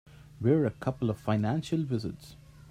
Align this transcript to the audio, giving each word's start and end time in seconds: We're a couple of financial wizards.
We're 0.39 0.65
a 0.65 0.71
couple 0.71 1.11
of 1.11 1.19
financial 1.19 1.83
wizards. 1.85 2.35